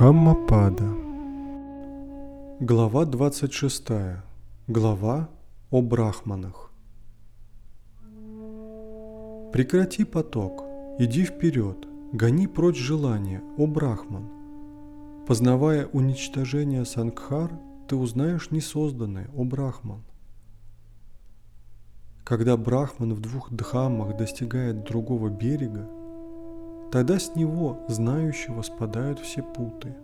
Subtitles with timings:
[0.00, 0.88] Дхаммапада
[2.58, 3.88] Глава 26.
[4.66, 5.28] Глава
[5.70, 6.72] о брахманах.
[9.52, 10.64] Прекрати поток,
[10.98, 14.24] иди вперед, гони прочь желания, о брахман.
[15.26, 17.50] Познавая уничтожение сангхар,
[17.86, 20.02] ты узнаешь несозданное, о брахман.
[22.24, 25.86] Когда брахман в двух дхаммах достигает другого берега,
[26.90, 29.94] Тогда с него, знающего, спадают все путы.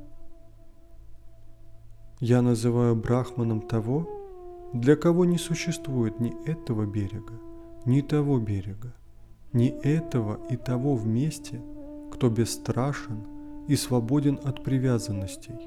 [2.20, 4.08] Я называю брахманом того,
[4.72, 7.34] для кого не существует ни этого берега,
[7.84, 8.94] ни того берега,
[9.52, 11.60] ни этого и того вместе,
[12.12, 13.26] кто бесстрашен
[13.66, 15.58] и свободен от привязанностей.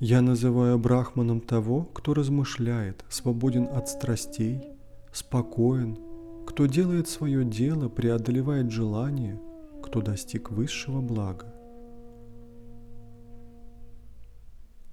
[0.00, 4.68] Я называю брахманом того, кто размышляет, свободен от страстей,
[5.12, 5.96] спокоен
[6.56, 9.38] кто делает свое дело, преодолевает желание,
[9.82, 11.54] кто достиг высшего блага.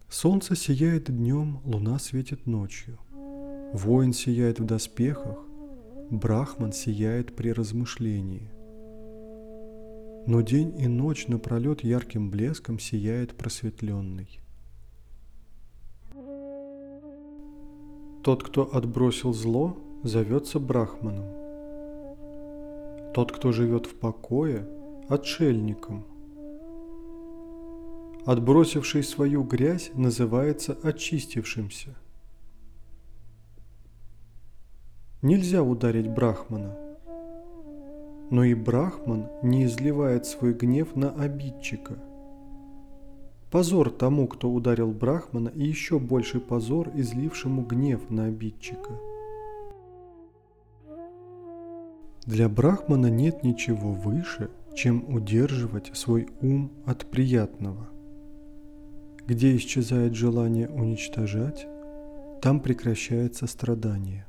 [0.09, 2.99] Солнце сияет днем, луна светит ночью.
[3.71, 5.37] Воин сияет в доспехах,
[6.09, 8.51] брахман сияет при размышлении.
[10.27, 14.41] Но день и ночь напролет ярким блеском сияет просветленный.
[18.21, 21.37] Тот, кто отбросил зло, зовется брахманом–
[23.13, 24.67] тот, кто живет в покое,
[25.07, 26.05] отшельником.
[28.25, 31.95] Отбросивший свою грязь называется очистившимся.
[35.21, 36.75] Нельзя ударить брахмана,
[38.29, 41.97] но и брахман не изливает свой гнев на обидчика.
[43.51, 48.99] Позор тому, кто ударил брахмана, и еще больший позор излившему гнев на обидчика–
[52.25, 57.89] Для брахмана нет ничего выше, чем удерживать свой ум от приятного.
[59.27, 61.67] Где исчезает желание уничтожать,
[62.41, 64.25] там прекращается страдание.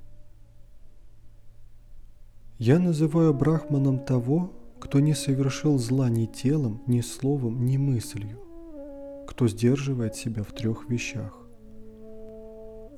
[2.58, 8.38] Я называю брахманом того, кто не совершил зла ни телом, ни словом, ни мыслью,
[9.28, 11.38] кто сдерживает себя в трех вещах.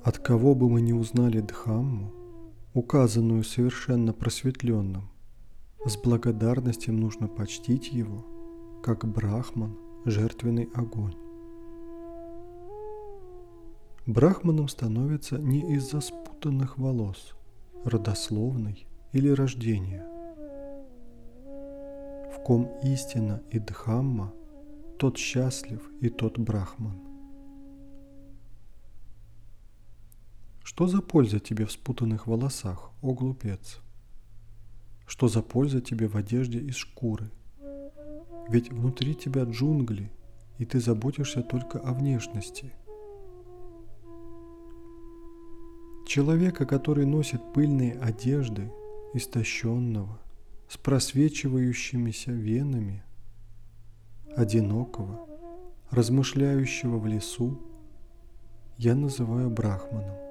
[0.02, 2.12] От кого бы мы ни узнали Дхамму,
[2.76, 5.09] указанную совершенно просветленным.
[5.87, 8.26] С благодарностью нужно почтить его,
[8.82, 11.16] как брахман, жертвенный огонь.
[14.04, 17.34] Брахманом становится не из-за спутанных волос,
[17.82, 20.06] родословной или рождения.
[22.34, 24.34] В ком истина и дхамма,
[24.98, 27.05] тот счастлив и тот брахман.
[30.76, 33.78] Что за польза тебе в спутанных волосах, о глупец?
[35.06, 37.31] Что за польза тебе в одежде из шкуры?
[38.50, 40.12] Ведь внутри тебя джунгли,
[40.59, 42.75] и ты заботишься только о внешности.
[46.06, 48.70] Человека, который носит пыльные одежды,
[49.15, 50.20] истощенного,
[50.69, 53.03] с просвечивающимися венами,
[54.36, 55.26] одинокого,
[55.91, 57.62] размышляющего в лесу,
[58.76, 60.25] я называю брахманом.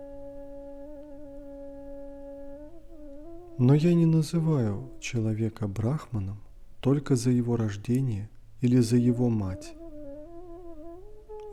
[3.58, 6.40] Но я не называю человека брахманом
[6.82, 8.30] только за его рождение
[8.60, 9.74] или за его мать.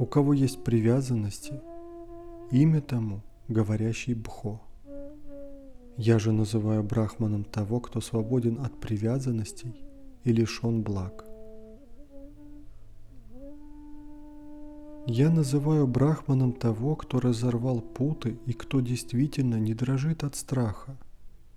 [0.00, 1.60] У кого есть привязанности,
[2.50, 4.60] имя тому говорящий Бхо.
[5.96, 9.76] Я же называю брахманом того, кто свободен от привязанностей
[10.24, 11.24] и лишен благ.
[15.06, 20.96] Я называю брахманом того, кто разорвал путы и кто действительно не дрожит от страха–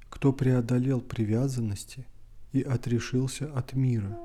[0.10, 2.06] кто преодолел привязанности
[2.52, 4.18] и отрешился от мира.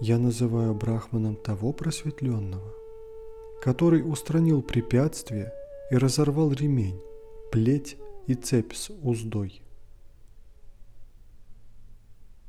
[0.00, 2.72] Я называю брахманом того просветленного,
[3.62, 5.52] который устранил препятствия
[5.90, 7.00] и разорвал ремень,
[7.50, 7.96] плеть
[8.26, 9.62] и цепь с уздой.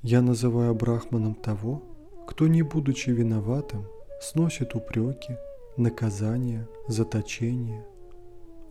[0.02, 1.82] Я называю брахманом того,
[2.28, 3.88] кто, не будучи виноватым,
[4.22, 5.38] сносит упреки,
[5.78, 7.86] наказания, заточения–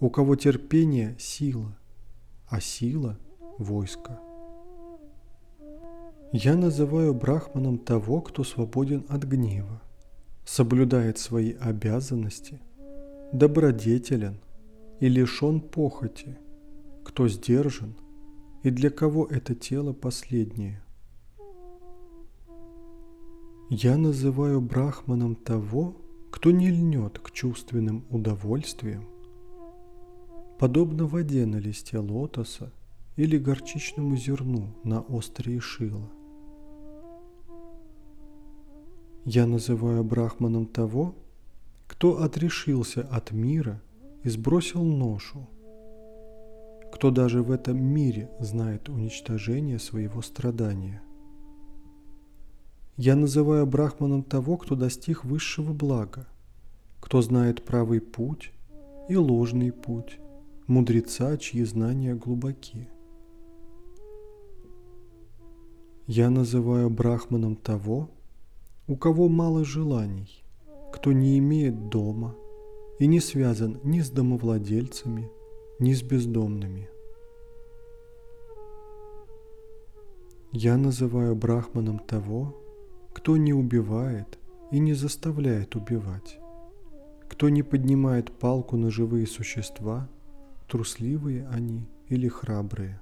[0.00, 1.76] у кого терпение– сила,
[2.48, 3.18] а сила–
[3.58, 4.20] войско.
[6.32, 9.80] Я называю брахманом того, кто свободен от гнева,
[10.44, 12.60] соблюдает свои обязанности,
[13.32, 14.40] добродетелен
[15.00, 16.36] и лишен похоти,
[17.04, 17.94] кто сдержан
[18.64, 20.82] и для кого это тело последнее.
[23.70, 25.96] Я называю брахманом того,
[26.30, 29.06] кто не льнет к чувственным удовольствиям,
[30.58, 32.72] подобно воде на листе лотоса
[33.16, 36.10] или горчичному зерну на острые шила.
[39.24, 41.14] Я называю брахманом того,
[41.86, 43.80] кто отрешился от мира
[44.22, 45.48] и сбросил ношу,
[46.92, 51.02] кто даже в этом мире знает уничтожение своего страдания.
[52.96, 56.26] Я называю брахманом того, кто достиг высшего блага,
[57.00, 58.52] кто знает правый путь
[59.08, 60.18] и ложный путь,
[60.66, 62.88] мудреца, чьи знания глубоки.
[66.06, 68.10] Я называю брахманом того,
[68.86, 70.44] у кого мало желаний,
[70.92, 72.34] кто не имеет дома
[72.98, 75.30] и не связан ни с домовладельцами,
[75.78, 76.88] ни с бездомными.
[80.52, 82.54] Я называю брахманом того,
[83.12, 84.38] кто не убивает
[84.70, 86.38] и не заставляет убивать,
[87.28, 90.08] кто не поднимает палку на живые существа,
[90.74, 93.00] трусливые они или храбрые.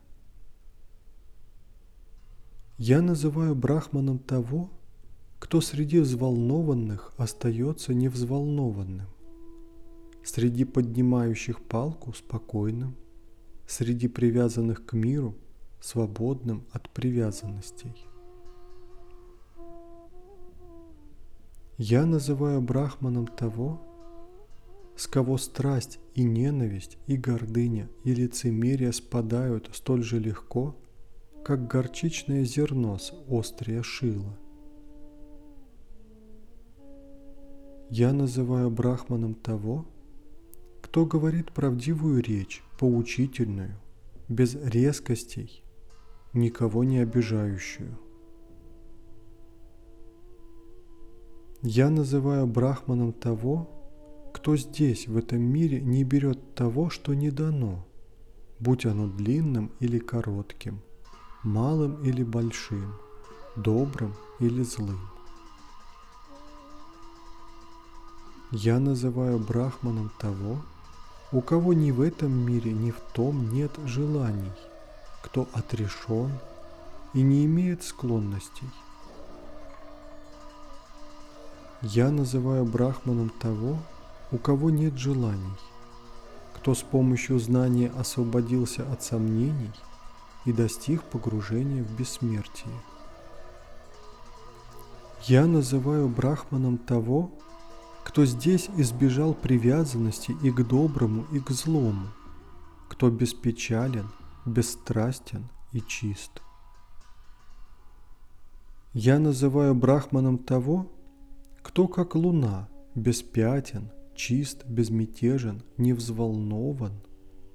[2.77, 4.69] Я называю брахманом того,
[5.39, 9.07] кто среди взволнованных остается невзволнованным,
[10.23, 12.95] среди поднимающих палку спокойным,
[13.67, 15.35] среди привязанных к миру
[15.81, 17.97] свободным от привязанностей.
[21.79, 23.81] Я называю брахманом того,
[25.02, 30.76] с кого страсть и ненависть и гордыня и лицемерие спадают столь же легко,
[31.44, 34.38] как горчичное зерно с острия шила.
[37.90, 39.87] Я называю брахманом того,
[40.81, 43.75] кто говорит правдивую речь, поучительную,
[44.28, 45.64] без резкостей,
[46.32, 47.99] никого не обижающую.
[51.62, 53.81] Я называю брахманом того,
[54.32, 57.87] кто здесь, в этом мире, не берет того, что не дано,
[58.58, 60.81] будь оно длинным или коротким,
[61.43, 62.94] малым или большим,
[63.56, 65.00] добрым или злым.
[68.50, 70.62] Я называю брахманом того,
[71.32, 74.52] у кого ни в этом мире, ни в том нет желаний,
[75.23, 76.31] кто отрешен
[77.14, 78.69] и не имеет склонностей.
[81.81, 83.78] Я называю брахманом того,
[84.32, 85.56] у кого нет желаний,
[86.55, 89.70] кто с помощью знания освободился от сомнений
[90.46, 92.73] и достиг погружения в бессмертие.
[95.25, 97.31] Я называю брахманом того,
[98.05, 102.08] кто здесь избежал привязанности и к доброму, и к злому,
[102.88, 104.11] кто беспечален,
[104.46, 106.43] бесстрастен и чист.
[108.94, 110.90] Я называю брахманом того,
[111.62, 116.93] кто как луна, без пятен, чист, безмятежен, не взволнован,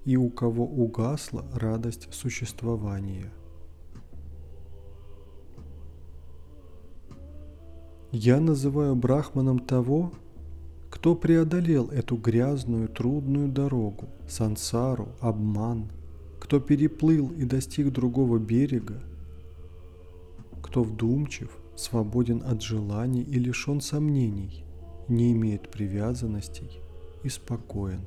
[0.05, 3.31] и у кого угасла радость существования.
[8.11, 10.13] Я называю брахманом того,
[10.89, 15.91] кто преодолел эту грязную, трудную дорогу, сансару, обман,
[16.39, 19.03] кто переплыл и достиг другого берега,
[20.61, 24.63] кто вдумчив, свободен от желаний и лишен сомнений,
[25.07, 26.81] не имеет привязанностей
[27.23, 28.01] и спокоен.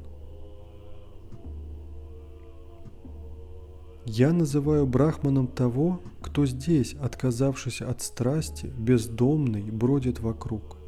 [4.07, 10.81] Я называю брахманом того, кто здесь, отказавшись от страсти, бездомный, бродит вокруг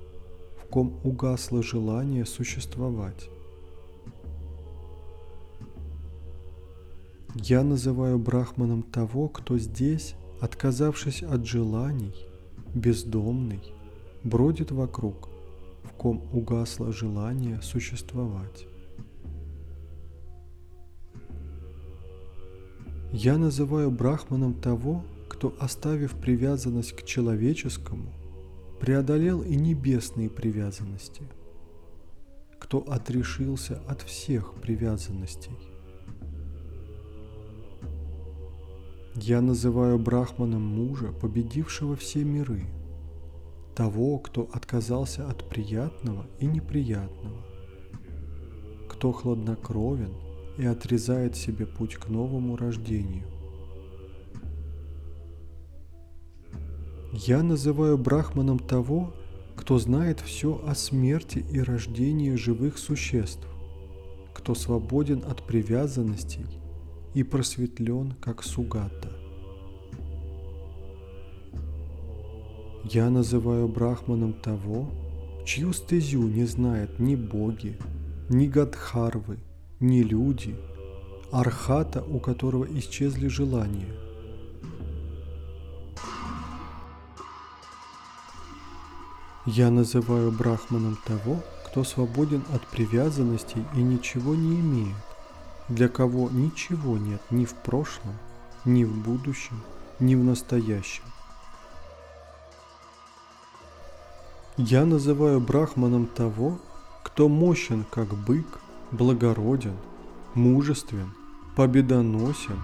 [0.72, 3.28] ком угасло желание существовать.
[7.34, 12.14] Я называю брахманом того, кто здесь, отказавшись от желаний,
[12.74, 13.60] бездомный,
[14.24, 15.28] бродит вокруг,
[15.82, 18.66] в ком угасло желание существовать.
[23.12, 28.10] Я называю брахманом того, кто, оставив привязанность к человеческому,
[28.80, 31.22] преодолел и небесные привязанности,
[32.58, 35.52] кто отрешился от всех привязанностей.
[39.14, 42.64] Я называю брахманом мужа, победившего все миры,
[43.74, 47.42] того, кто отказался от приятного и неприятного,
[48.88, 50.12] кто хладнокровен
[50.58, 53.24] и отрезает себе путь к новому рождению.
[57.12, 59.14] Я называю брахманом того,
[59.56, 63.46] кто знает все о смерти и рождении живых существ,
[64.34, 66.46] кто свободен от привязанностей
[67.14, 69.21] и просветлен, как сугата.
[72.84, 74.90] Я называю брахманом того,
[75.44, 77.78] чью стезю не знают ни боги,
[78.28, 79.38] ни гадхарвы,
[79.80, 80.56] ни люди,
[81.30, 83.88] архата, у которого исчезли желания–
[89.44, 94.94] Я называю брахманом того, кто свободен от привязанностей и ничего не имеет,
[95.68, 98.14] для кого ничего нет ни в прошлом,
[98.64, 99.60] ни в будущем,
[99.98, 101.02] ни в настоящем.
[104.58, 106.58] Я называю брахманом того,
[107.02, 109.78] кто мощен, как бык, благороден,
[110.34, 111.14] мужествен,
[111.56, 112.60] победоносен,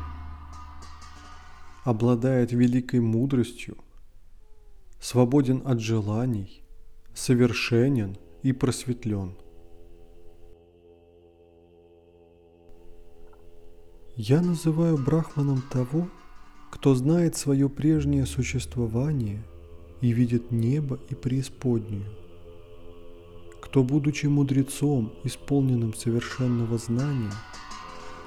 [1.85, 3.78] обладает великой мудростью,
[5.00, 6.62] свободен от желаний,
[7.14, 9.38] совершенен и просветлен.
[14.14, 16.07] Я называю брахманом того,
[16.71, 19.42] кто знает свое прежнее существование
[20.00, 22.05] и видит небо и преисподнюю,
[23.61, 27.33] кто, будучи мудрецом, исполненным совершенного знания,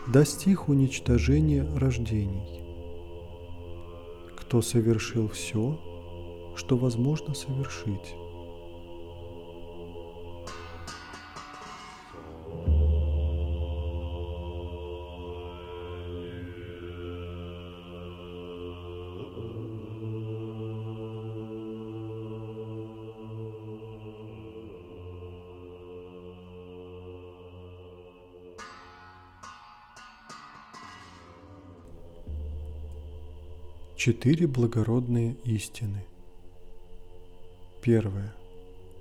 [0.07, 2.61] достиг уничтожения рождений,
[4.37, 5.79] кто совершил все,
[6.55, 8.15] что возможно совершить.
[34.03, 36.03] Четыре благородные истины.
[37.83, 38.33] Первое.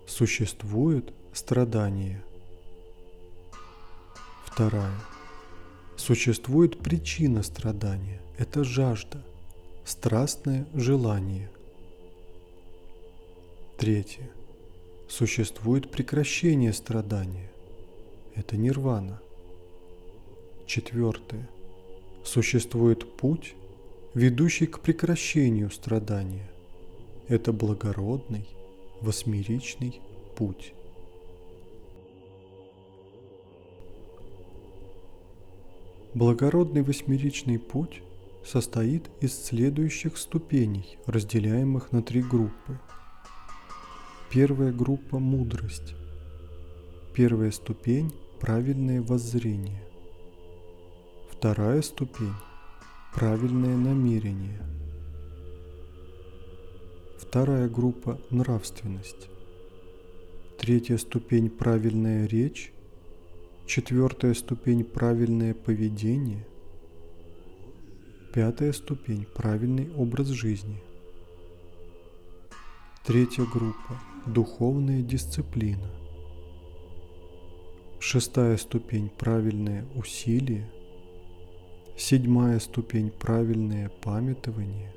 [0.06, 2.22] Существует страдание.
[4.44, 4.94] Вторая.
[5.96, 8.20] Существует причина страдания.
[8.36, 9.24] Это жажда,
[9.86, 11.50] страстное желание.
[13.78, 14.30] Третье.
[15.08, 17.50] Существует прекращение страдания.
[18.34, 19.18] Это нирвана.
[20.66, 21.48] Четвертое.
[22.22, 23.54] Существует путь,
[24.14, 26.50] ведущий к прекращению страдания.
[27.28, 28.48] Это благородный,
[29.00, 30.00] восьмеричный
[30.36, 30.74] путь.
[36.12, 38.02] Благородный восьмеричный путь
[38.44, 42.80] состоит из следующих ступеней, разделяемых на три группы.
[44.28, 45.94] Первая группа– мудрость.
[47.14, 49.84] Первая ступень– правильное воззрение.
[51.30, 52.34] Вторая ступень
[53.14, 54.62] правильное намерение.
[57.18, 59.28] Вторая группа– нравственность.
[60.58, 62.72] Третья ступень– правильная речь.
[63.66, 66.46] Четвертая ступень– правильное поведение.
[68.32, 70.80] Пятая ступень– правильный образ жизни.
[73.04, 75.90] Третья группа– духовная дисциплина.
[77.98, 80.70] Шестая ступень– правильное усилие–
[82.00, 84.90] Седьмая ступень– правильное памятование.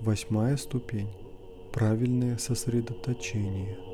[0.00, 1.10] Восьмая ступень–
[1.72, 3.76] правильное сосредоточение–